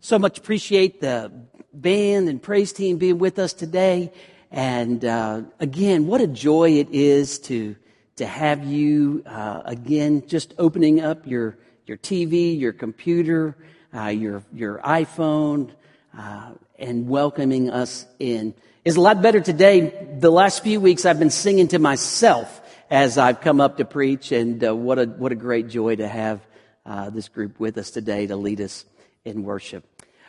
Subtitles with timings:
[0.00, 1.32] So much appreciate the
[1.72, 4.12] band and praise team being with us today.
[4.50, 7.74] And uh, again, what a joy it is to
[8.16, 13.56] to have you uh, again just opening up your your TV, your computer,
[13.92, 15.72] uh, your your iPhone,
[16.16, 18.54] uh, and welcoming us in.
[18.84, 20.16] It's a lot better today.
[20.20, 24.30] The last few weeks I've been singing to myself as I've come up to preach,
[24.30, 26.40] and uh, what a what a great joy to have
[26.86, 28.84] uh, this group with us today to lead us
[29.24, 29.84] in worship.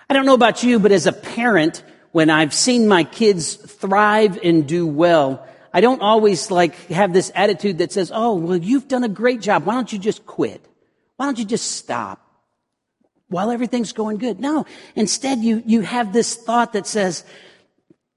[0.09, 4.40] I don't know about you, but as a parent, when I've seen my kids thrive
[4.44, 8.88] and do well, I don't always like have this attitude that says, Oh, well, you've
[8.88, 9.66] done a great job.
[9.66, 10.66] Why don't you just quit?
[11.18, 12.26] Why don't you just stop
[13.27, 14.40] while everything's going good?
[14.40, 14.66] No.
[14.95, 17.23] Instead, you, you have this thought that says,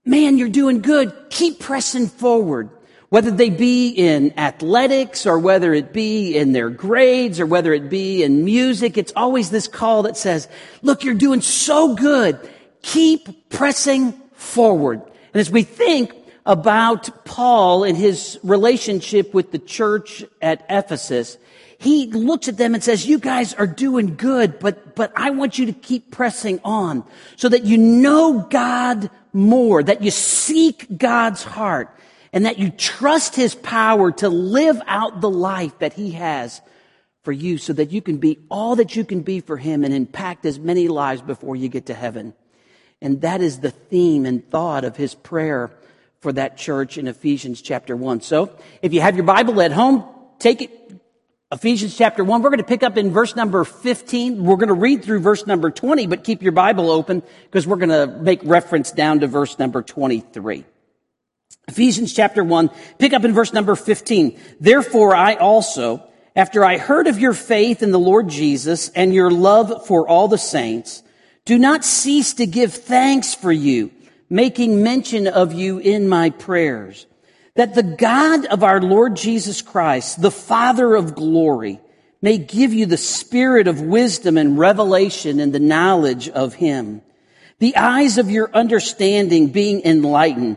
[0.05, 1.13] man, you're doing good.
[1.31, 2.71] Keep pressing forward.
[3.13, 7.91] Whether they be in athletics or whether it be in their grades or whether it
[7.91, 10.49] be in music, it's always this call that says,
[10.81, 12.41] look, you're doing so good.
[12.81, 15.03] Keep pressing forward.
[15.35, 16.15] And as we think
[16.47, 21.37] about Paul and his relationship with the church at Ephesus,
[21.77, 25.59] he looks at them and says, you guys are doing good, but, but I want
[25.59, 27.05] you to keep pressing on
[27.37, 31.95] so that you know God more, that you seek God's heart
[32.33, 36.61] and that you trust his power to live out the life that he has
[37.23, 39.95] for you so that you can be all that you can be for him and
[39.95, 42.35] impact as many lives before you get to heaven.
[43.01, 45.71] And that is the theme and thought of his prayer
[46.21, 48.21] for that church in Ephesians chapter 1.
[48.23, 50.05] So if you have your Bible at home,
[50.39, 50.71] take it.
[51.51, 52.43] Ephesians chapter 1.
[52.43, 54.43] We're going to pick up in verse number 15.
[54.43, 57.77] We're going to read through verse number 20, but keep your Bible open because we're
[57.77, 60.65] going to make reference down to verse number 23.
[61.69, 64.39] Ephesians chapter 1, pick up in verse number 15.
[64.61, 69.31] Therefore I also, after I heard of your faith in the Lord Jesus and your
[69.31, 71.03] love for all the saints,
[71.45, 73.91] do not cease to give thanks for you,
[74.29, 77.07] making mention of you in my prayers,
[77.55, 81.81] that the God of our Lord Jesus Christ, the Father of glory,
[82.21, 87.03] may give you the spirit of wisdom and revelation and the knowledge of him,
[87.59, 90.57] the eyes of your understanding being enlightened,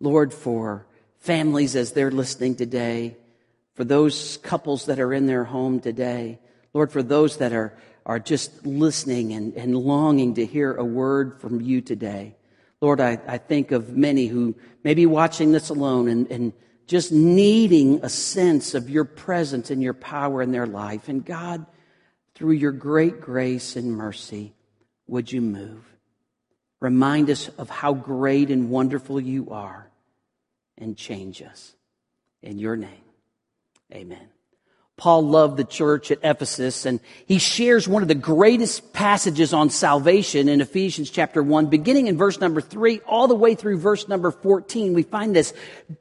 [0.00, 0.86] Lord, for
[1.18, 3.16] families as they're listening today,
[3.74, 6.38] for those couples that are in their home today,
[6.72, 7.76] Lord, for those that are,
[8.06, 12.36] are just listening and, and longing to hear a word from you today.
[12.80, 14.54] Lord, I, I think of many who
[14.84, 16.52] may be watching this alone and, and
[16.86, 21.08] just needing a sense of your presence and your power in their life.
[21.08, 21.66] And God,
[22.34, 24.54] through your great grace and mercy,
[25.08, 25.84] would you move?
[26.80, 29.87] Remind us of how great and wonderful you are
[30.78, 31.74] and change us.
[32.42, 33.04] In your name,
[33.92, 34.28] amen.
[34.98, 39.70] Paul loved the church at Ephesus and he shares one of the greatest passages on
[39.70, 44.08] salvation in Ephesians chapter 1, beginning in verse number 3 all the way through verse
[44.08, 44.94] number 14.
[44.94, 45.54] We find this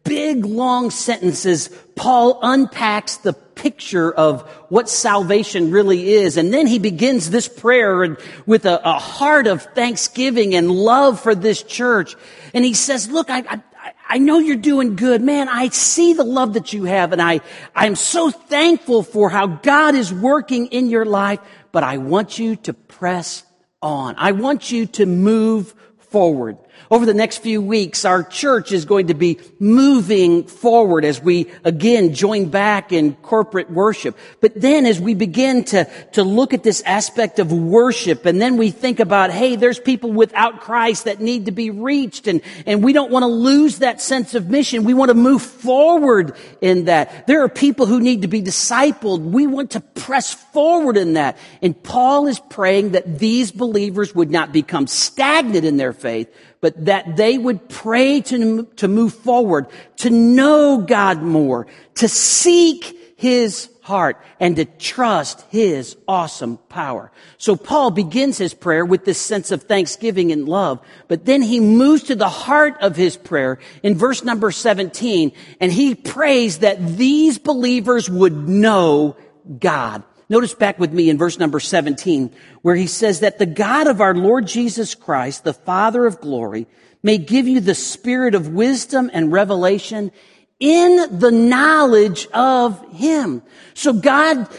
[0.03, 1.69] big long sentences.
[1.95, 6.35] Paul unpacks the picture of what salvation really is.
[6.37, 8.17] And then he begins this prayer
[8.47, 12.15] with a, a heart of thanksgiving and love for this church.
[12.53, 13.61] And he says, look, I, I
[14.09, 15.21] I know you're doing good.
[15.21, 17.41] Man, I see the love that you have and I,
[17.75, 21.39] I'm so thankful for how God is working in your life,
[21.71, 23.43] but I want you to press
[23.81, 24.15] on.
[24.17, 26.57] I want you to move forward.
[26.89, 31.51] Over the next few weeks, our church is going to be moving forward as we
[31.63, 34.17] again join back in corporate worship.
[34.39, 38.57] But then as we begin to, to look at this aspect of worship and then
[38.57, 42.83] we think about, hey, there's people without Christ that need to be reached and, and
[42.83, 44.83] we don't want to lose that sense of mission.
[44.83, 47.27] We want to move forward in that.
[47.27, 49.21] There are people who need to be discipled.
[49.21, 51.37] We want to press forward in that.
[51.61, 56.85] And Paul is praying that these believers would not become stagnant in their faith, but
[56.85, 59.67] that they would pray to, to move forward,
[59.97, 67.11] to know God more, to seek His heart, and to trust His awesome power.
[67.37, 71.59] So Paul begins his prayer with this sense of thanksgiving and love, but then he
[71.59, 75.31] moves to the heart of his prayer in verse number 17,
[75.61, 79.15] and he prays that these believers would know
[79.59, 80.03] God.
[80.29, 84.01] Notice back with me in verse number 17, where he says that the God of
[84.01, 86.67] our Lord Jesus Christ, the Father of glory,
[87.01, 90.11] may give you the spirit of wisdom and revelation
[90.59, 93.41] in the knowledge of him.
[93.73, 94.49] So God,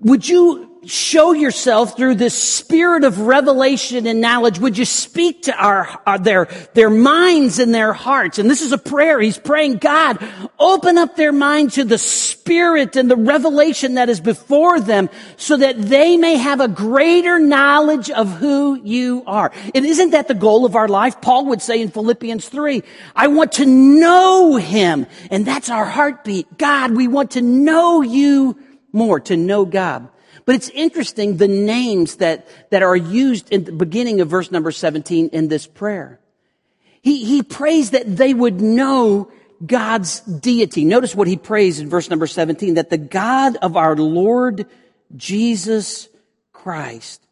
[0.00, 4.58] would you show yourself through this spirit of revelation and knowledge.
[4.58, 8.38] Would you speak to our, our, their, their minds and their hearts?
[8.38, 9.20] And this is a prayer.
[9.20, 10.18] He's praying, God,
[10.58, 15.56] open up their mind to the spirit and the revelation that is before them so
[15.56, 19.52] that they may have a greater knowledge of who you are.
[19.74, 21.20] And isn't that the goal of our life?
[21.20, 22.82] Paul would say in Philippians 3,
[23.16, 25.06] I want to know him.
[25.30, 26.58] And that's our heartbeat.
[26.58, 28.58] God, we want to know you
[28.92, 30.08] more, to know God.
[30.48, 34.70] But it's interesting the names that, that are used in the beginning of verse number
[34.70, 36.20] 17 in this prayer.
[37.02, 39.30] He, he prays that they would know
[39.66, 40.86] God's deity.
[40.86, 44.64] Notice what he prays in verse number 17, that the God of our Lord
[45.14, 46.08] Jesus
[46.54, 47.22] Christ,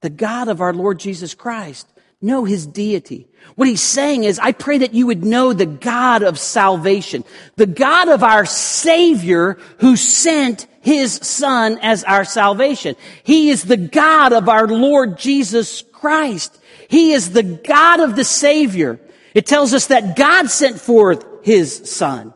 [0.00, 1.86] the God of our Lord Jesus Christ,
[2.22, 3.28] know his deity.
[3.54, 7.24] What he's saying is, I pray that you would know the God of salvation,
[7.56, 12.96] the God of our Savior who sent his son as our salvation.
[13.22, 16.58] He is the God of our Lord Jesus Christ.
[16.88, 19.00] He is the God of the Savior.
[19.34, 22.34] It tells us that God sent forth his son.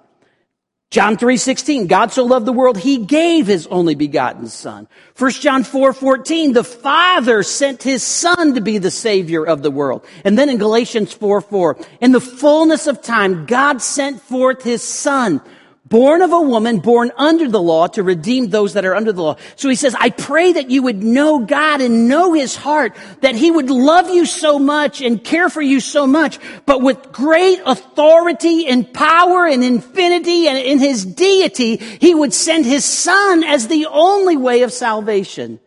[0.90, 4.87] John 3:16 God so loved the world he gave his only begotten son.
[5.16, 10.04] 1 John 4:14 the Father sent his son to be the savior of the world.
[10.25, 15.40] And then in Galatians 4:4 in the fullness of time God sent forth his son
[15.88, 19.23] born of a woman, born under the law to redeem those that are under the
[19.23, 19.37] law.
[19.55, 23.37] So he says, I pray that you would know God and know his heart, that
[23.37, 27.61] he would love you so much and care for you so much, but with great
[27.65, 33.69] authority and power and infinity and in his deity, he would send his son as
[33.69, 35.61] the only way of salvation.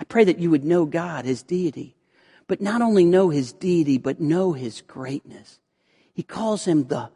[0.00, 1.96] I pray that you would know God, his deity,
[2.46, 5.58] but not only know his deity, but know his greatness.
[6.14, 7.10] He calls him the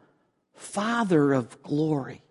[0.53, 2.23] Father of glory.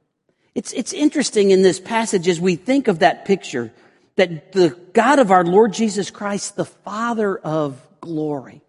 [0.54, 3.72] It's, it's interesting in this passage as we think of that picture
[4.16, 8.60] that the God of our Lord Jesus Christ, the Father of glory.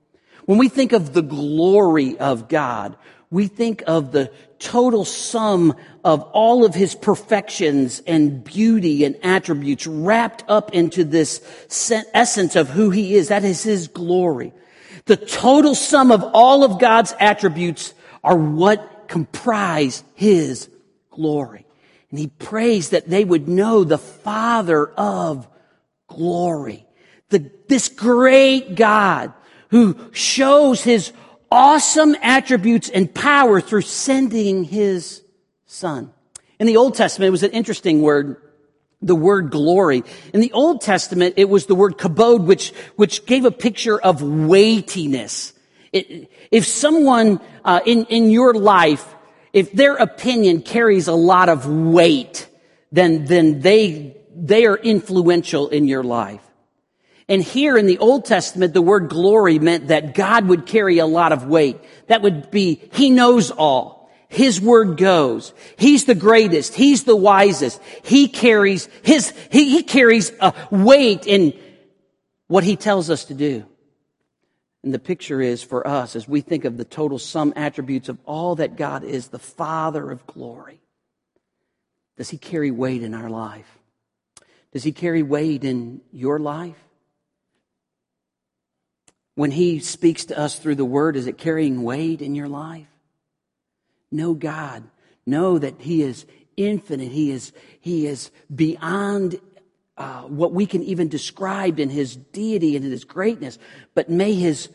[0.45, 2.95] When we think of the glory of God,
[3.30, 9.88] we think of the total sum of all of his perfections and beauty and attributes
[9.88, 11.42] wrapped up into this
[12.13, 13.30] essence of who he is.
[13.30, 14.54] That is his glory.
[15.06, 17.94] The total sum of all of God's attributes
[18.24, 20.69] are what comprise his
[21.10, 21.66] glory.
[22.12, 25.48] And he prays that they would know the Father of
[26.08, 26.86] glory.
[27.30, 29.34] The, this great God
[29.69, 31.13] who shows his
[31.50, 35.24] awesome attributes and power through sending his
[35.66, 36.12] son.
[36.60, 38.36] In the Old Testament, it was an interesting word,
[39.02, 40.04] the word glory.
[40.34, 44.22] In the Old Testament, it was the word kabod, which, which gave a picture of
[44.22, 45.54] weightiness.
[45.94, 49.11] It, if someone uh, in, in your life
[49.53, 52.48] if their opinion carries a lot of weight,
[52.92, 56.42] then, then they, they are influential in your life.
[57.27, 61.06] And here in the Old Testament, the word glory meant that God would carry a
[61.06, 61.80] lot of weight.
[62.07, 64.01] That would be, He knows all.
[64.31, 65.54] His word goes.
[65.77, 66.74] He's the greatest.
[66.74, 67.81] He's the wisest.
[68.01, 71.54] He carries his, he, he carries a weight in
[72.47, 73.65] what he tells us to do.
[74.83, 78.18] And the picture is for us as we think of the total sum attributes of
[78.26, 80.81] all that God is, the Father of glory.
[82.18, 83.78] Does He carry weight in our life?
[84.73, 86.78] Does He carry weight in your life?
[89.35, 92.88] When He speaks to us through the Word, is it carrying weight in your life?
[94.11, 94.83] Know God.
[95.26, 96.26] Know that He is
[96.57, 97.11] infinite.
[97.11, 99.40] He is, he is beyond
[100.02, 103.60] uh, what we can even describe in his deity and in his greatness,
[103.94, 104.68] but may his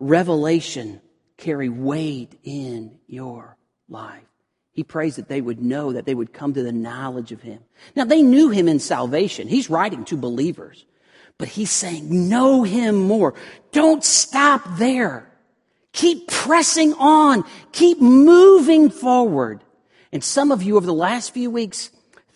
[0.00, 1.02] revelation
[1.36, 3.58] carry weight in your
[3.90, 4.24] life.
[4.72, 7.60] He prays that they would know, that they would come to the knowledge of him.
[7.94, 9.48] Now, they knew him in salvation.
[9.48, 10.86] He's writing to believers,
[11.36, 13.34] but he's saying, know him more.
[13.70, 15.30] Don't stop there.
[15.92, 17.44] Keep pressing on.
[17.72, 19.62] Keep moving forward.
[20.10, 21.90] And some of you over the last few weeks,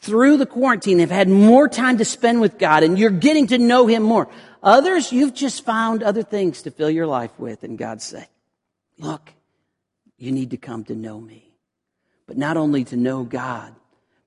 [0.06, 3.58] through the quarantine have had more time to spend with God and you're getting to
[3.58, 4.28] know Him more.
[4.62, 8.26] Others, you've just found other things to fill your life with and God say,
[8.98, 9.32] look,
[10.16, 11.52] you need to come to know me.
[12.26, 13.74] But not only to know God,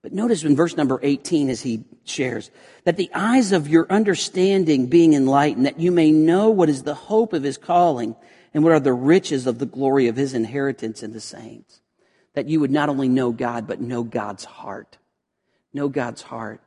[0.01, 2.51] but notice in verse number 18 as he shares
[2.83, 6.93] that the eyes of your understanding being enlightened, that you may know what is the
[6.93, 8.15] hope of his calling
[8.53, 11.81] and what are the riches of the glory of his inheritance in the saints.
[12.33, 14.98] That you would not only know God, but know God's heart
[15.73, 16.61] know God's heart.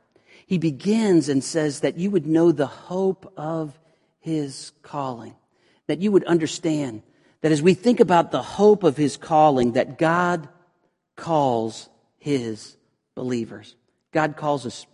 [0.45, 3.79] he begins and says that you would know the hope of
[4.19, 5.35] his calling,
[5.87, 7.01] that you would understand
[7.41, 10.47] that as we think about the hope of his calling, that God
[11.15, 12.77] calls his
[13.15, 13.75] believers.
[14.11, 14.85] God calls us.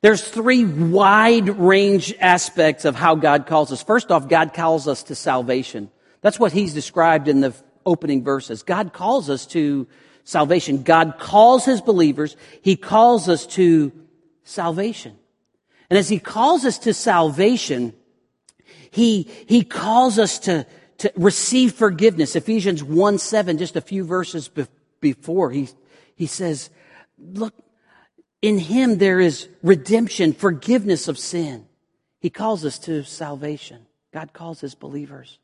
[0.00, 3.82] There's three wide range aspects of how God calls us.
[3.82, 5.90] First off, God calls us to salvation.
[6.20, 7.54] That's what he's described in the
[7.86, 8.62] opening verses.
[8.62, 9.86] God calls us to
[10.28, 10.82] salvation.
[10.82, 12.36] God calls his believers.
[12.60, 13.90] He calls us to
[14.44, 15.16] salvation.
[15.88, 17.94] And as he calls us to salvation,
[18.90, 20.66] he, he calls us to,
[20.98, 22.36] to receive forgiveness.
[22.36, 24.66] Ephesians 1 7, just a few verses be-
[25.00, 25.70] before, he,
[26.14, 26.68] he says,
[27.18, 27.54] Look,
[28.42, 31.64] in him there is redemption, forgiveness of sin.
[32.20, 33.86] He calls us to salvation.
[34.12, 35.38] God calls his believers.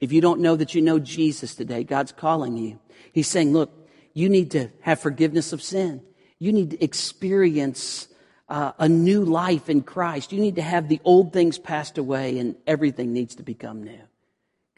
[0.00, 2.80] If you don't know that you know Jesus today, God's calling you.
[3.12, 3.78] He's saying, Look,
[4.14, 6.02] you need to have forgiveness of sin.
[6.38, 8.08] You need to experience
[8.48, 10.32] uh, a new life in Christ.
[10.32, 14.00] You need to have the old things passed away and everything needs to become new.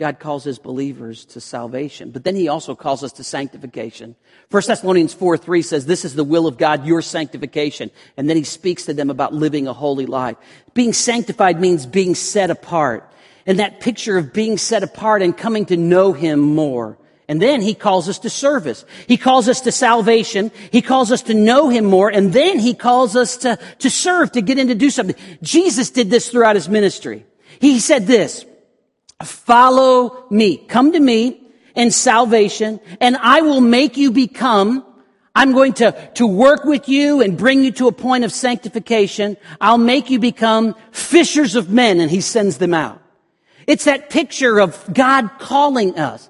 [0.01, 4.17] God calls his believers to salvation, but then he also calls us to sanctification.
[4.51, 7.91] 1 Thessalonians 4 3 says, This is the will of God, your sanctification.
[8.17, 10.39] And then he speaks to them about living a holy life.
[10.73, 13.13] Being sanctified means being set apart.
[13.45, 16.97] And that picture of being set apart and coming to know him more.
[17.31, 18.85] And then he calls us to service.
[19.07, 20.51] He calls us to salvation.
[20.73, 22.09] He calls us to know him more.
[22.09, 25.15] And then he calls us to, to serve, to get in to do something.
[25.41, 27.25] Jesus did this throughout his ministry.
[27.61, 28.45] He said this,
[29.23, 30.57] follow me.
[30.57, 31.41] Come to me
[31.77, 34.85] in salvation and I will make you become
[35.33, 39.37] I'm going to, to work with you and bring you to a point of sanctification.
[39.61, 43.01] I'll make you become fishers of men and he sends them out.
[43.69, 46.29] It's that picture of God calling us.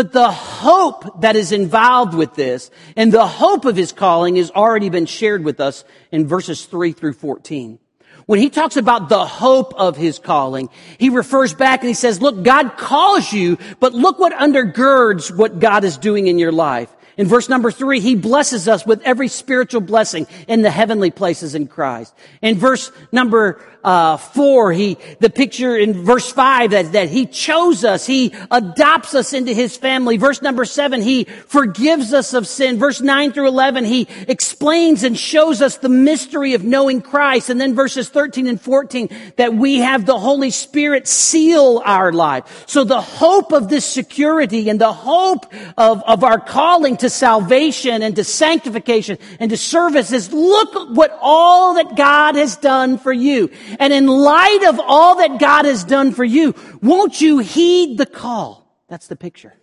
[0.00, 4.50] But the hope that is involved with this and the hope of his calling has
[4.50, 7.78] already been shared with us in verses 3 through 14.
[8.24, 12.22] When he talks about the hope of his calling, he refers back and he says,
[12.22, 16.88] look, God calls you, but look what undergirds what God is doing in your life.
[17.20, 21.54] In verse number three, he blesses us with every spiritual blessing in the heavenly places
[21.54, 22.14] in Christ.
[22.40, 27.84] In verse number uh, four, he the picture in verse five that, that he chose
[27.84, 30.16] us, he adopts us into his family.
[30.16, 32.78] Verse number seven, he forgives us of sin.
[32.78, 37.50] Verse nine through eleven, he explains and shows us the mystery of knowing Christ.
[37.50, 42.64] And then verses thirteen and fourteen, that we have the Holy Spirit seal our life.
[42.66, 48.02] So the hope of this security and the hope of, of our calling to salvation
[48.02, 53.12] and to sanctification and to service is look what all that God has done for
[53.12, 53.50] you.
[53.78, 58.06] And in light of all that God has done for you, won't you heed the
[58.06, 58.66] call?
[58.88, 59.54] That's the picture.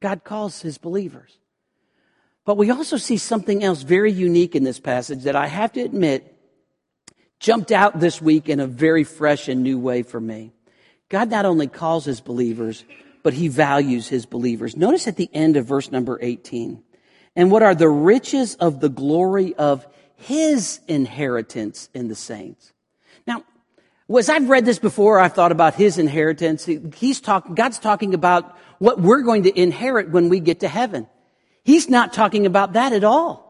[0.00, 1.38] God calls his believers.
[2.44, 5.80] But we also see something else very unique in this passage that I have to
[5.80, 6.28] admit
[7.38, 10.52] jumped out this week in a very fresh and new way for me.
[11.08, 12.84] God not only calls his believers,
[13.22, 14.76] but he values his believers.
[14.76, 16.82] Notice at the end of verse number 18.
[17.36, 19.86] And what are the riches of the glory of
[20.16, 22.72] his inheritance in the saints?
[23.26, 23.44] Now,
[24.16, 26.68] as I've read this before, I've thought about his inheritance.
[26.96, 31.06] He's talking, God's talking about what we're going to inherit when we get to heaven.
[31.64, 33.48] He's not talking about that at all.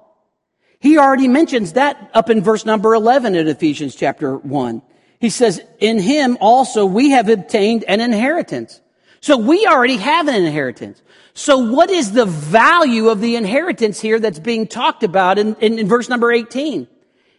[0.78, 4.82] He already mentions that up in verse number 11 in Ephesians chapter 1.
[5.20, 8.80] He says, in him also we have obtained an inheritance.
[9.22, 11.00] So we already have an inheritance.
[11.32, 15.78] So what is the value of the inheritance here that's being talked about in, in,
[15.78, 16.88] in verse number 18?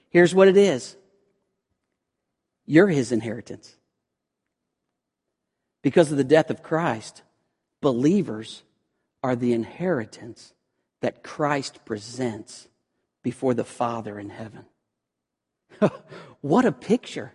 [0.10, 0.96] Here's what it is.
[2.66, 3.76] You're his inheritance.
[5.82, 7.22] Because of the death of Christ,
[7.82, 8.64] believers
[9.22, 10.54] are the inheritance
[11.02, 12.70] that Christ presents
[13.24, 14.66] before the Father in heaven.
[16.42, 17.34] what a picture.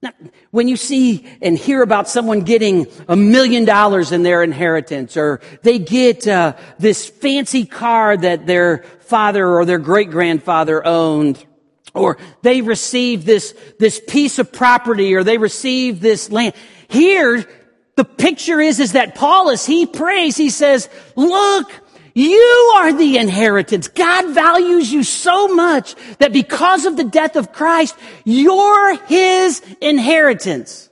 [0.00, 0.12] Now,
[0.52, 5.40] when you see and hear about someone getting a million dollars in their inheritance, or
[5.62, 11.44] they get uh, this fancy car that their father or their great grandfather owned,
[11.94, 16.54] or they receive this, this piece of property or they receive this land.
[16.86, 17.44] Here,
[17.96, 21.72] the picture is, is that Paul, as he prays, he says, look,
[22.18, 23.86] you are the inheritance.
[23.88, 30.90] God values you so much that because of the death of Christ, you're his inheritance.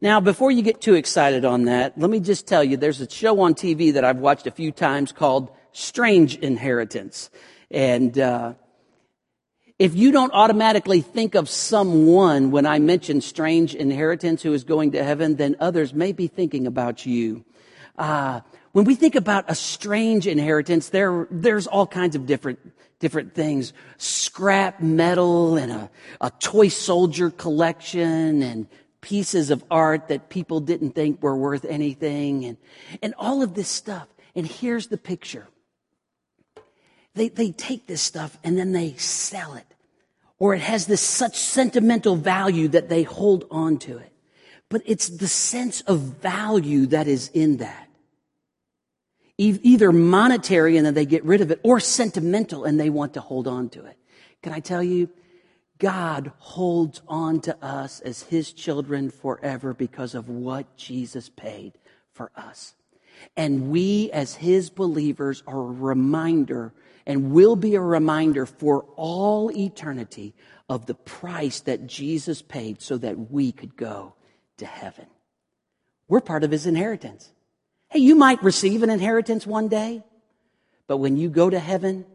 [0.00, 3.10] Now, before you get too excited on that, let me just tell you, there's a
[3.10, 7.28] show on TV that I've watched a few times called Strange Inheritance.
[7.70, 8.54] And, uh,
[9.78, 14.92] if you don't automatically think of someone when I mention strange inheritance who is going
[14.92, 17.44] to heaven, then others may be thinking about you.
[17.98, 18.40] Uh,
[18.72, 22.58] when we think about a strange inheritance, there, there's all kinds of different,
[23.00, 23.72] different things.
[23.98, 28.68] Scrap metal and a, a toy soldier collection and
[29.00, 32.56] pieces of art that people didn't think were worth anything and,
[33.02, 34.06] and all of this stuff.
[34.34, 35.48] And here's the picture.
[37.14, 39.66] They, they take this stuff and then they sell it.
[40.38, 44.12] Or it has this such sentimental value that they hold on to it.
[44.68, 47.89] But it's the sense of value that is in that.
[49.42, 53.20] Either monetary and then they get rid of it, or sentimental and they want to
[53.22, 53.96] hold on to it.
[54.42, 55.08] Can I tell you?
[55.78, 61.72] God holds on to us as his children forever because of what Jesus paid
[62.12, 62.74] for us.
[63.34, 66.74] And we, as his believers, are a reminder
[67.06, 70.34] and will be a reminder for all eternity
[70.68, 74.12] of the price that Jesus paid so that we could go
[74.58, 75.06] to heaven.
[76.08, 77.32] We're part of his inheritance.
[77.90, 80.04] Hey, you might receive an inheritance one day,
[80.86, 82.06] but when you go to heaven,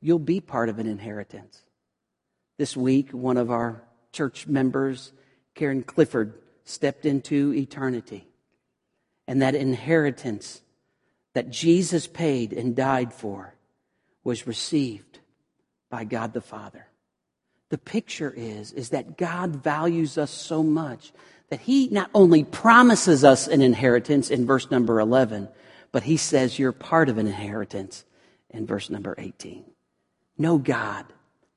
[0.00, 1.62] you'll be part of an inheritance.
[2.58, 5.12] This week, one of our church members,
[5.54, 8.26] Karen Clifford, stepped into eternity.
[9.28, 10.60] And that inheritance
[11.34, 13.54] that Jesus paid and died for
[14.24, 15.20] was received
[15.88, 16.88] by God the Father.
[17.68, 21.12] The picture is, is that God values us so much
[21.52, 25.50] that he not only promises us an inheritance in verse number 11,
[25.90, 28.06] but he says you're part of an inheritance
[28.48, 29.62] in verse number 18.
[30.38, 31.04] Know God.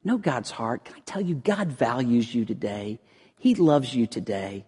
[0.03, 0.83] Know God's heart.
[0.83, 2.99] Can I tell you, God values you today.
[3.39, 4.65] He loves you today.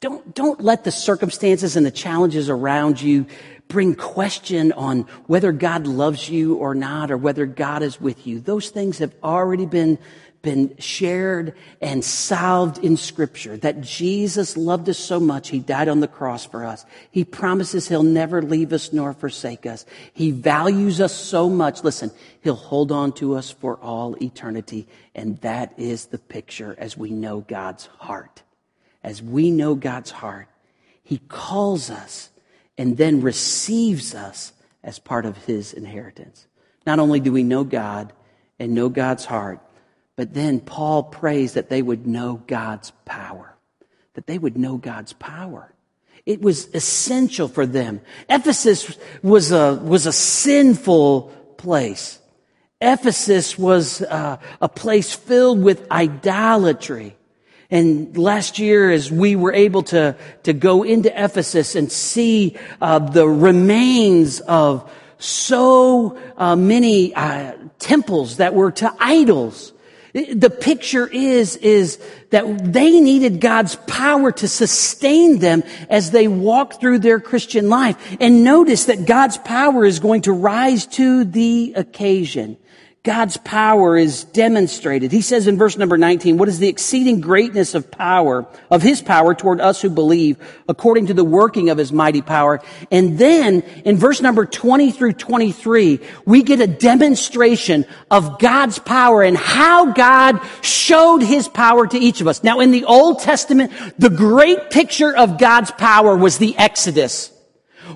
[0.00, 3.26] Don't, don't let the circumstances and the challenges around you
[3.68, 8.40] bring question on whether God loves you or not, or whether God is with you.
[8.40, 9.98] Those things have already been
[10.42, 15.48] been shared and salved in scripture that Jesus loved us so much.
[15.48, 16.86] He died on the cross for us.
[17.10, 19.84] He promises he'll never leave us nor forsake us.
[20.14, 21.84] He values us so much.
[21.84, 22.10] Listen,
[22.42, 24.88] he'll hold on to us for all eternity.
[25.14, 28.42] And that is the picture as we know God's heart.
[29.02, 30.48] As we know God's heart,
[31.02, 32.30] he calls us
[32.78, 36.46] and then receives us as part of his inheritance.
[36.86, 38.12] Not only do we know God
[38.58, 39.60] and know God's heart,
[40.20, 43.56] but then Paul prays that they would know God's power,
[44.12, 45.72] that they would know God's power.
[46.26, 48.02] It was essential for them.
[48.28, 52.18] Ephesus was a, was a sinful place.
[52.82, 57.16] Ephesus was uh, a place filled with idolatry.
[57.70, 62.98] And last year, as we were able to, to go into Ephesus and see uh,
[62.98, 69.72] the remains of so uh, many uh, temples that were to idols,
[70.12, 71.98] the picture is, is
[72.30, 78.16] that they needed God's power to sustain them as they walk through their Christian life.
[78.20, 82.56] And notice that God's power is going to rise to the occasion.
[83.02, 85.10] God's power is demonstrated.
[85.10, 89.00] He says in verse number 19, what is the exceeding greatness of power, of his
[89.00, 90.36] power toward us who believe,
[90.68, 92.60] according to the working of his mighty power.
[92.90, 99.22] And then in verse number 20 through 23, we get a demonstration of God's power
[99.22, 102.44] and how God showed his power to each of us.
[102.44, 107.32] Now in the Old Testament, the great picture of God's power was the Exodus.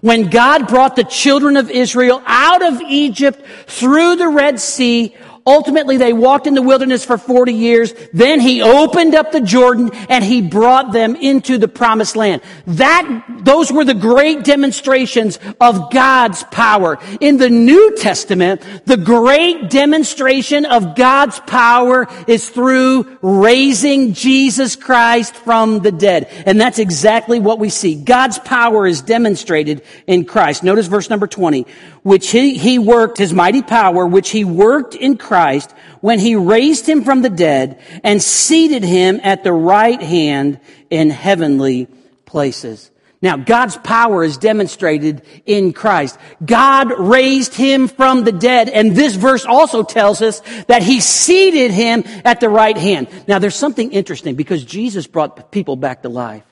[0.01, 5.15] When God brought the children of Israel out of Egypt through the Red Sea,
[5.47, 7.93] Ultimately, they walked in the wilderness for 40 years.
[8.15, 12.41] Then he opened up the Jordan and he brought them into the promised land.
[12.67, 16.99] That, those were the great demonstrations of God's power.
[17.21, 25.35] In the New Testament, the great demonstration of God's power is through raising Jesus Christ
[25.35, 26.25] from the dead.
[26.47, 27.97] And that's exactly what we see.
[27.97, 30.65] God's power is demonstrated in Christ.
[30.65, 31.67] Notice verse number 20
[32.05, 36.89] which he, he worked, his mighty power, which he worked in Christ when he raised
[36.89, 41.89] him from the dead and seated him at the right hand in heavenly
[42.25, 42.93] places.
[43.21, 46.17] Now, God's power is demonstrated in Christ.
[46.45, 51.73] God raised him from the dead, and this verse also tells us that he seated
[51.73, 53.09] him at the right hand.
[53.27, 56.45] Now, there's something interesting because Jesus brought people back to life.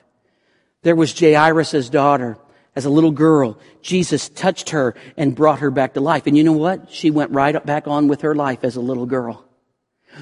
[0.81, 2.37] There was Jairus' daughter
[2.75, 6.25] as a little girl, Jesus touched her and brought her back to life.
[6.25, 6.91] And you know what?
[6.91, 9.45] She went right back on with her life as a little girl.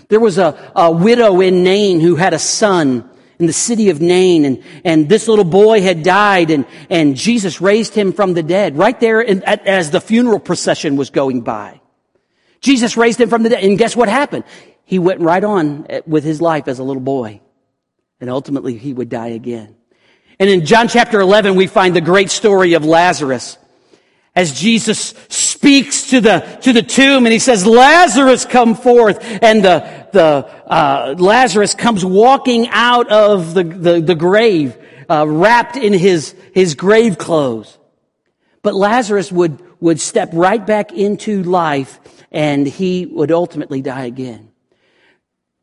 [0.10, 3.10] There was a, a widow in Nain who had a son
[3.40, 7.60] in the city of Nain, and, and this little boy had died, and, and Jesus
[7.60, 11.42] raised him from the dead right there in, at, as the funeral procession was going
[11.42, 11.82] by.
[12.62, 14.44] Jesus raised him from the dead, and guess what happened?
[14.86, 17.42] He went right on with his life as a little boy,
[18.20, 19.76] and ultimately he would die again.
[20.42, 23.60] And in John chapter 11, we find the great story of Lazarus.
[24.36, 29.20] as Jesus speaks to the, to the tomb and he says, Lazarus come forth.
[29.22, 34.76] And the, the, uh, Lazarus comes walking out of the, the, the grave,
[35.08, 37.78] uh, wrapped in his, his grave clothes.
[38.64, 42.00] But Lazarus would, would step right back into life
[42.32, 44.50] and he would ultimately die again.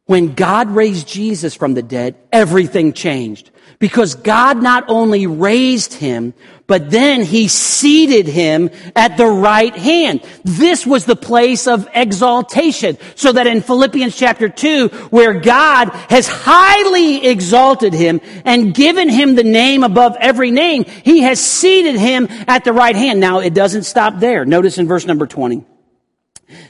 [0.04, 3.50] When God raised Jesus from the dead, everything changed.
[3.78, 6.34] Because God not only raised him,
[6.66, 10.22] but then he seated him at the right hand.
[10.44, 12.98] This was the place of exaltation.
[13.14, 19.34] So that in Philippians chapter 2, where God has highly exalted him and given him
[19.34, 23.18] the name above every name, he has seated him at the right hand.
[23.18, 24.44] Now, it doesn't stop there.
[24.44, 25.64] Notice in verse number 20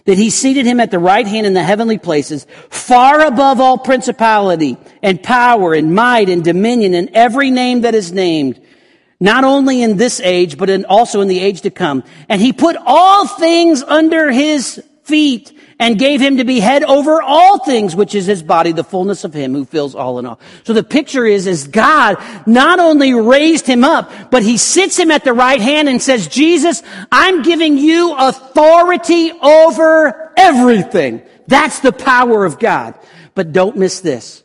[0.05, 3.79] that he seated him at the right hand in the heavenly places, far above all
[3.79, 8.61] principality and power and might and dominion and every name that is named,
[9.21, 12.05] not only in this age, but in, also in the age to come.
[12.29, 17.23] And he put all things under his feet and gave him to be head over
[17.23, 20.41] all things, which is his body, the fullness of him who fills all in all.
[20.65, 25.11] So the picture is, is God not only raised him up, but he sits him
[25.11, 31.23] at the right hand and says, Jesus, I'm giving you authority over everything.
[31.47, 32.95] That's the power of God.
[33.35, 34.43] But don't miss this.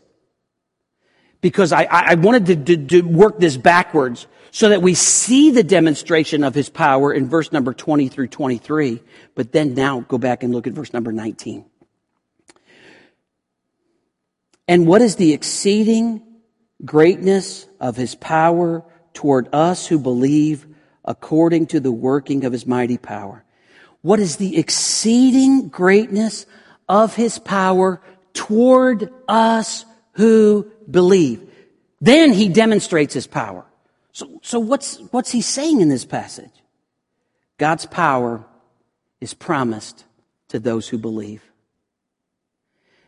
[1.41, 5.63] Because I, I wanted to, to, to work this backwards so that we see the
[5.63, 9.01] demonstration of his power in verse number 20 through 23.
[9.33, 11.65] But then now go back and look at verse number 19.
[14.67, 16.21] And what is the exceeding
[16.85, 18.85] greatness of his power
[19.15, 20.67] toward us who believe
[21.03, 23.43] according to the working of his mighty power?
[24.01, 26.45] What is the exceeding greatness
[26.87, 28.01] of his power
[28.33, 31.49] toward us who believe?
[32.01, 33.65] Then he demonstrates his power.
[34.13, 36.51] So, so what's, what's he saying in this passage?
[37.57, 38.45] God's power
[39.19, 40.05] is promised
[40.49, 41.43] to those who believe.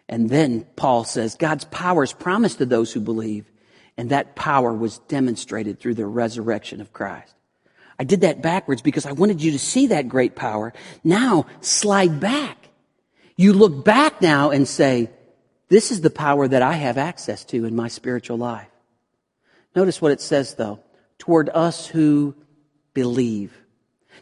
[0.10, 3.52] And then Paul says God's power is promised to those who believe,
[3.98, 7.34] and that power was demonstrated through the resurrection of Christ.
[7.98, 10.74] I did that backwards because I wanted you to see that great power.
[11.04, 12.70] Now slide back.
[13.38, 15.10] You look back now and say,
[15.70, 18.70] this is the power that I have access to in my spiritual life.
[19.76, 20.80] Notice what it says though
[21.20, 22.36] toward us who
[22.94, 23.56] believe.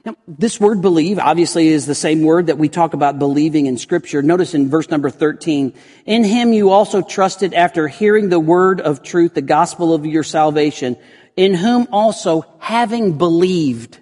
[0.05, 3.77] Now, this word believe obviously is the same word that we talk about believing in
[3.77, 4.21] scripture.
[4.21, 5.73] Notice in verse number 13,
[6.05, 10.23] in him you also trusted after hearing the word of truth, the gospel of your
[10.23, 10.97] salvation,
[11.37, 13.97] in whom also having believed,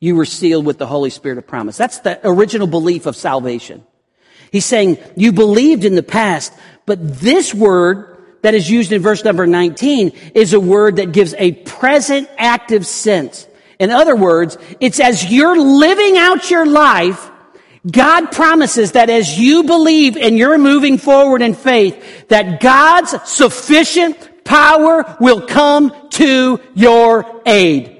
[0.00, 1.76] you were sealed with the Holy Spirit of promise.
[1.76, 3.84] That's the original belief of salvation.
[4.50, 6.54] He's saying you believed in the past,
[6.86, 11.34] but this word that is used in verse number 19 is a word that gives
[11.34, 13.46] a present active sense.
[13.78, 17.30] In other words, it's as you're living out your life,
[17.90, 24.44] God promises that as you believe and you're moving forward in faith, that God's sufficient
[24.44, 27.97] power will come to your aid.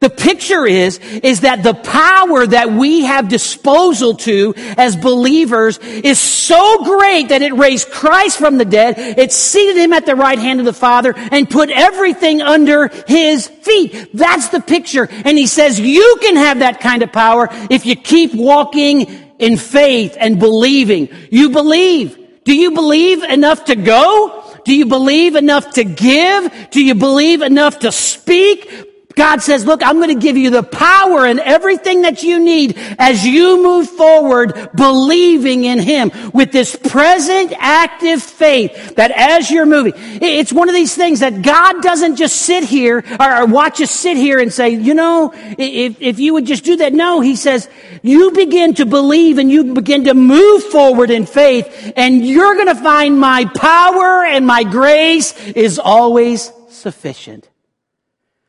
[0.00, 6.20] The picture is, is that the power that we have disposal to as believers is
[6.20, 10.38] so great that it raised Christ from the dead, it seated him at the right
[10.38, 14.10] hand of the Father and put everything under his feet.
[14.14, 15.08] That's the picture.
[15.10, 19.00] And he says you can have that kind of power if you keep walking
[19.38, 21.08] in faith and believing.
[21.30, 22.16] You believe.
[22.44, 24.44] Do you believe enough to go?
[24.64, 26.70] Do you believe enough to give?
[26.70, 28.87] Do you believe enough to speak?
[29.18, 32.78] God says, look, I'm going to give you the power and everything that you need
[33.00, 39.66] as you move forward believing in Him with this present active faith that as you're
[39.66, 43.90] moving, it's one of these things that God doesn't just sit here or, watch us
[43.90, 46.92] sit here and say, you know, if, if you would just do that.
[46.92, 47.68] No, He says,
[48.02, 52.68] you begin to believe and you begin to move forward in faith and you're going
[52.68, 57.48] to find my power and my grace is always sufficient.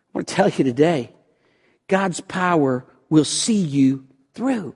[0.10, 1.12] I want to tell you today,
[1.88, 4.76] God's power will see you through.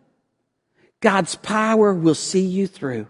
[0.99, 3.07] God's power will see you through.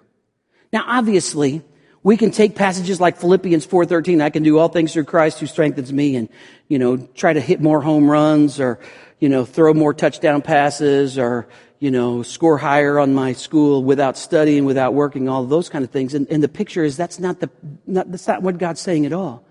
[0.72, 1.62] Now, obviously,
[2.02, 5.46] we can take passages like Philippians 4:13, I can do all things through Christ who
[5.46, 6.30] strengthens me and,
[6.68, 8.80] you know, try to hit more home runs or,
[9.20, 11.48] you know, throw more touchdown passes or,
[11.80, 15.92] you know, score higher on my school without studying, without working, all those kind of
[15.92, 16.14] things.
[16.14, 17.50] And, and the picture is that's not the,
[17.86, 19.46] not, that's not what God's saying at all.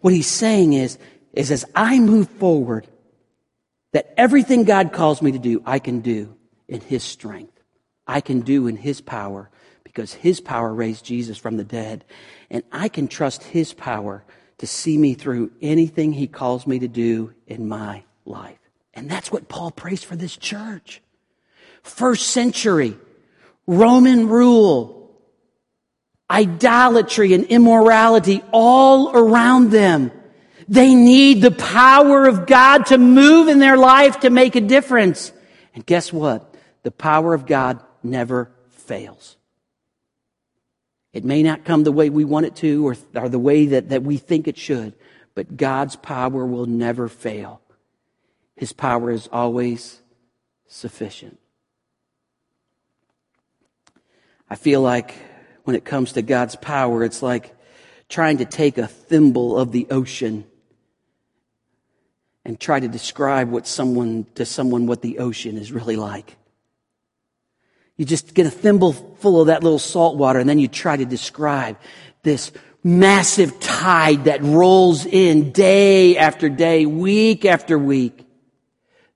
[0.00, 0.98] What he's saying is
[1.34, 2.86] is as I move forward,
[3.92, 6.36] that everything God calls me to do, I can do
[6.68, 7.52] in His strength.
[8.06, 9.50] I can do in His power
[9.84, 12.04] because His power raised Jesus from the dead.
[12.50, 14.24] And I can trust His power
[14.58, 18.58] to see me through anything He calls me to do in my life.
[18.94, 21.02] And that's what Paul prays for this church.
[21.82, 22.96] First century,
[23.66, 25.20] Roman rule,
[26.30, 30.10] idolatry and immorality all around them.
[30.68, 35.32] They need the power of God to move in their life to make a difference.
[35.74, 36.54] And guess what?
[36.82, 39.36] The power of God never fails.
[41.12, 43.90] It may not come the way we want it to or, or the way that,
[43.90, 44.94] that we think it should,
[45.34, 47.60] but God's power will never fail.
[48.56, 50.00] His power is always
[50.66, 51.38] sufficient.
[54.48, 55.14] I feel like
[55.64, 57.54] when it comes to God's power, it's like
[58.08, 60.44] trying to take a thimble of the ocean
[62.44, 66.36] and try to describe what someone to someone what the ocean is really like.
[67.96, 70.96] You just get a thimble full of that little salt water and then you try
[70.96, 71.78] to describe
[72.22, 72.52] this
[72.82, 78.26] massive tide that rolls in day after day, week after week.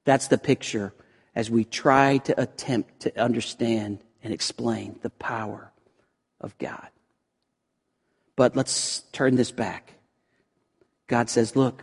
[0.04, 0.94] That's the picture
[1.34, 5.70] as we try to attempt to understand and explain the power
[6.40, 6.88] of God.
[8.36, 9.92] But let's turn this back.
[11.08, 11.82] God says, look,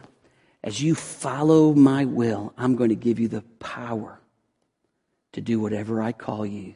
[0.66, 4.20] as you follow my will, I'm going to give you the power
[5.34, 6.74] to do whatever I call you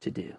[0.00, 0.32] to do.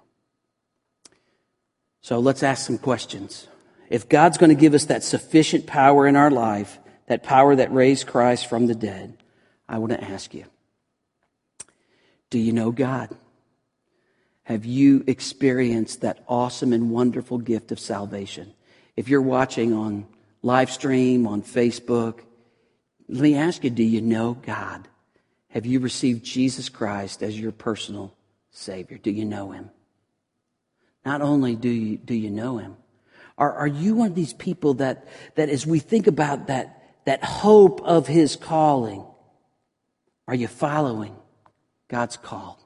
[2.01, 3.47] So let's ask some questions.
[3.87, 7.71] If God's going to give us that sufficient power in our life, that power that
[7.71, 9.15] raised Christ from the dead,
[9.69, 10.45] I want to ask you
[12.31, 13.15] Do you know God?
[14.45, 18.53] Have you experienced that awesome and wonderful gift of salvation?
[18.97, 20.07] If you're watching on
[20.41, 22.21] live stream, on Facebook,
[23.11, 24.87] let me ask you do you know God?
[25.49, 28.15] Have you received Jesus Christ as your personal
[28.51, 28.97] Savior?
[28.97, 29.69] Do you know Him?
[31.05, 32.77] Not only do you, do you know Him,
[33.37, 37.23] are, are you one of these people that, that as we think about that, that
[37.23, 39.05] hope of His calling,
[40.27, 41.15] are you following
[41.89, 42.59] God's call?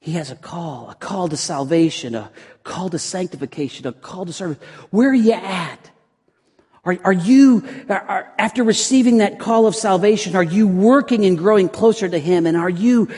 [0.00, 2.32] He has a call, a call to salvation, a
[2.64, 4.58] call to sanctification, a call to service.
[4.90, 5.90] Where are you at?
[6.84, 11.68] Are, are you, are, after receiving that call of salvation, are you working and growing
[11.68, 12.46] closer to Him?
[12.46, 13.08] And are you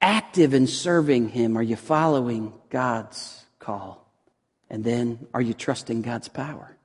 [0.00, 1.56] active in serving Him?
[1.56, 4.06] Are you following God's call?
[4.68, 6.76] And then are you trusting God's power?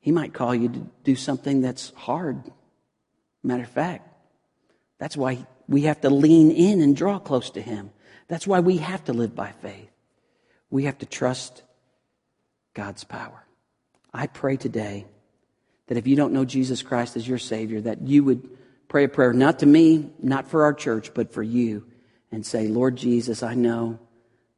[0.00, 2.42] He might call you to do something that's hard.
[3.42, 4.08] Matter of fact,
[4.98, 7.90] that's why we have to lean in and draw close to Him.
[8.28, 9.90] That's why we have to live by faith.
[10.70, 11.62] We have to trust
[12.74, 13.44] God's power.
[14.12, 15.06] I pray today
[15.86, 18.48] that if you don't know Jesus Christ as your Savior, that you would
[18.88, 21.86] pray a prayer, not to me, not for our church, but for you,
[22.30, 23.98] and say, Lord Jesus, I know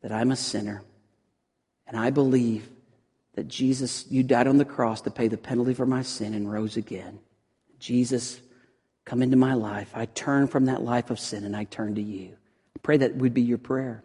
[0.02, 0.82] that I'm a sinner,
[1.86, 2.68] and I believe
[3.34, 6.50] that Jesus, you died on the cross to pay the penalty for my sin and
[6.50, 7.18] rose again.
[7.80, 8.40] Jesus,
[9.04, 9.90] come into my life.
[9.94, 12.36] I turn from that life of sin and I turn to you.
[12.76, 14.04] I pray that would be your prayer.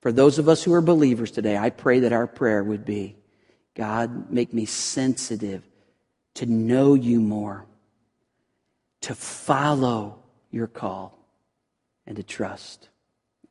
[0.00, 3.16] For those of us who are believers today, I pray that our prayer would be,
[3.78, 5.62] God, make me sensitive
[6.34, 7.64] to know you more,
[9.02, 10.18] to follow
[10.50, 11.16] your call,
[12.04, 12.88] and to trust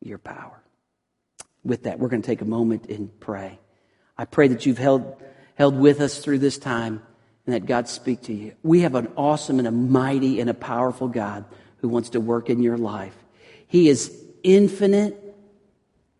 [0.01, 0.61] your power.
[1.63, 3.57] With that, we're going to take a moment and pray.
[4.17, 5.15] I pray that you've held,
[5.55, 7.01] held with us through this time
[7.45, 8.53] and that God speak to you.
[8.63, 11.45] We have an awesome and a mighty and a powerful God
[11.77, 13.15] who wants to work in your life.
[13.67, 14.13] He is
[14.43, 15.23] infinite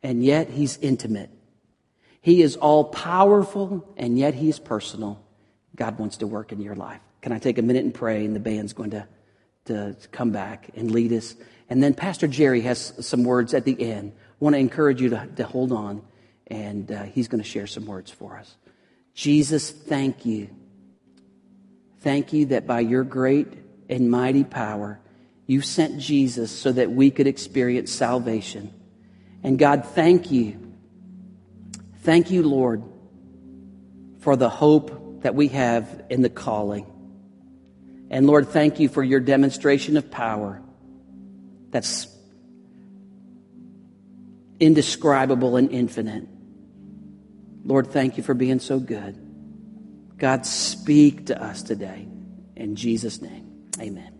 [0.01, 1.29] and yet he's intimate.
[2.27, 5.23] He is all powerful and yet he's personal.
[5.77, 6.99] God wants to work in your life.
[7.21, 8.25] Can I take a minute and pray?
[8.25, 9.07] And the band's going to,
[9.67, 11.35] to come back and lead us.
[11.69, 14.11] And then Pastor Jerry has some words at the end.
[14.13, 16.01] I want to encourage you to, to hold on,
[16.47, 18.57] and uh, he's going to share some words for us.
[19.13, 20.49] Jesus, thank you.
[22.01, 23.47] Thank you that by your great
[23.87, 24.99] and mighty power,
[25.45, 28.73] you sent Jesus so that we could experience salvation.
[29.43, 30.66] And God, thank you
[32.07, 32.83] Thank you, Lord,
[34.19, 36.85] for the hope that we have in the calling.
[38.09, 40.61] And Lord, thank you for your demonstration of power
[41.69, 42.07] that's
[44.57, 46.29] indescribable and infinite.
[47.65, 49.17] Lord, thank you for being so good.
[50.17, 52.07] God, speak to us today.
[52.55, 54.16] In Jesus' name, amen.